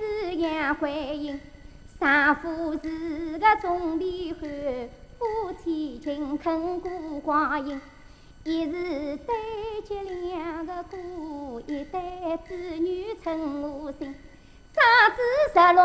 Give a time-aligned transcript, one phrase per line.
[0.00, 1.40] 是杨怀英。
[2.00, 4.40] 丈夫是个钟离汉，
[5.18, 7.80] 夫妻勤恳过光阴。
[8.44, 9.34] 一日对
[9.86, 10.98] 结两个哥，
[11.66, 14.14] 一对子女称我心。
[14.74, 15.22] 长子
[15.54, 15.82] 十六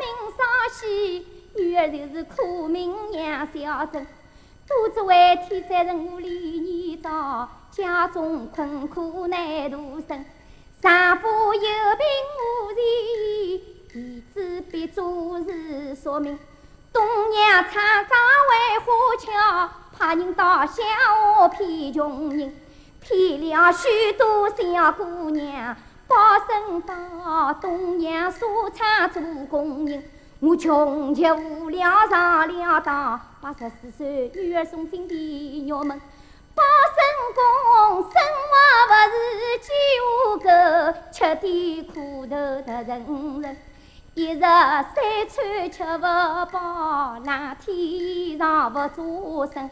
[0.00, 0.04] 名
[0.34, 0.40] 双
[0.72, 4.04] 喜，女儿就是苦命杨小珍。
[4.66, 10.24] 多子为天灾人祸连年遭，家中困苦难度生。
[10.82, 12.06] 丈夫有病
[12.38, 12.80] 无钱。
[13.92, 13.96] 儿
[14.32, 16.38] 子必做事说明，
[16.90, 18.86] 东娘长岗为花
[19.18, 20.76] 俏，派人到乡
[21.36, 22.54] 下骗穷人，
[23.00, 25.76] 骗了许多小姑娘，
[26.08, 26.16] 报
[26.48, 28.38] 身到东娘纱
[28.74, 30.02] 厂做工人。
[30.40, 36.00] 我穷极无聊上了当，把十四岁女儿送进地狱门。
[36.54, 36.62] 报
[36.94, 36.96] 身
[37.34, 38.50] 工，生活
[38.88, 39.68] 不是饥
[40.02, 40.38] 无
[41.34, 43.56] 够，吃点苦头的人人。
[44.14, 44.94] 一日三
[45.28, 46.02] 餐吃不
[46.52, 49.70] 饱，两天衣裳不遮身。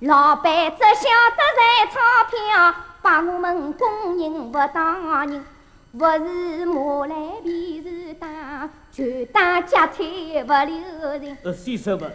[0.00, 1.98] 老板只晓得赚钞
[2.30, 5.44] 票，把我们工人不当人。
[5.92, 11.36] 不是马来便是打，拳打脚踢不留人。
[11.42, 12.12] 呃，先生们，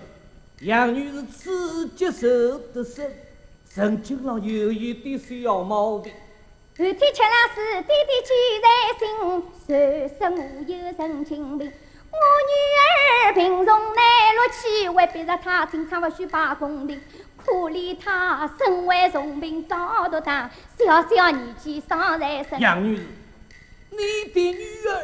[0.62, 3.12] 杨女士此接受得深，
[3.70, 6.14] 神经上有一点小毛病。
[6.78, 8.68] 寒天吃粮食，点点积在
[9.00, 9.08] 心，
[9.66, 11.72] 谁生我有神经病。
[12.12, 12.18] 我
[12.50, 12.54] 女
[13.30, 17.00] 儿贫穷难落去，为逼着她经常不许罢工的。
[17.38, 22.60] 可怜她身患重病遭毒打，小小年纪伤在身。
[22.60, 23.04] 杨女士，
[23.92, 24.95] 你的女儿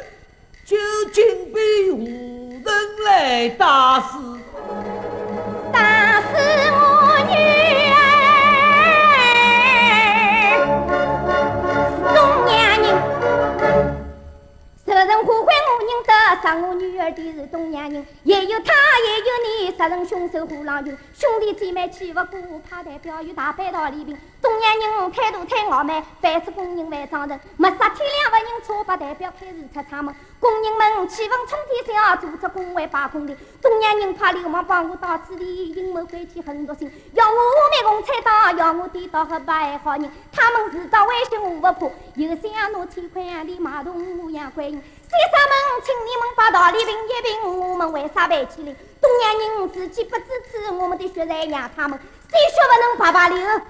[16.54, 24.16] 我女儿的是东娘人，也有他，也有你，杀人凶手虎狼群，兄弟姐妹气不过，派代表与大班道礼宾。
[24.40, 30.14] 东娘人态度太傲慢，凡是工人万丈人，没杀天亮不认错，把代表开始出厂门。
[30.40, 33.36] 工人们气愤冲天，想要组织工会罢工的。
[33.62, 40.10] 东娘人怕流氓帮我到此地，阴谋诡计很多心，要我污蔑共产党，要我颠倒和不爱好人。
[40.32, 44.82] 他们自找威胁我不怕，又想拿钱款的马桶模样欢迎。
[45.12, 48.74] 先生们，请你们把道理评一评，我们为啥办起来？
[48.98, 51.98] 东洋人自己不支持，我们的血在养他们，
[52.30, 53.60] 鲜血不能白白流，